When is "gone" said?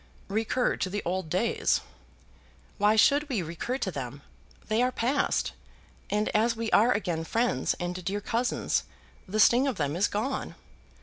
10.07-10.55